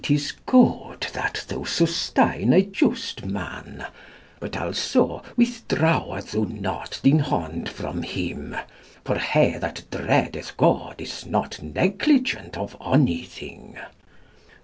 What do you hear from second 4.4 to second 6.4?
also withdrawe